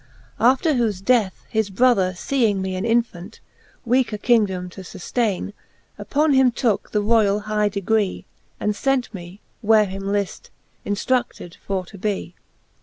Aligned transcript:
After 0.39 0.73
whoie 0.73 0.99
death, 1.05 1.45
his 1.47 1.69
brother 1.69 2.13
feeing 2.15 2.59
mee 2.59 2.73
An 2.75 2.85
infant, 2.85 3.39
weake 3.85 4.11
a 4.11 4.17
kingdome 4.17 4.67
to 4.71 4.81
fuftaine, 4.81 5.53
Upon 5.99 6.33
him 6.33 6.51
tooke 6.51 6.89
the 6.89 7.03
roiall 7.03 7.43
high 7.43 7.69
degree, 7.69 8.25
And 8.59 8.75
lent 8.83 9.13
me, 9.13 9.41
where 9.61 9.85
him 9.85 10.11
lift, 10.11 10.49
inftruded 10.87 11.55
for 11.57 11.85
to 11.85 11.99
bee, 11.99 12.33
XXIX. 12.35 12.77